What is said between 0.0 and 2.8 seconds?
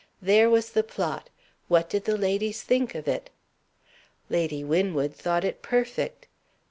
There was the plot. What did the ladies